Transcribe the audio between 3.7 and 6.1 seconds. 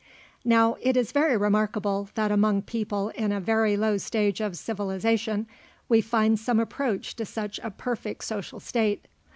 low stage of civilization, we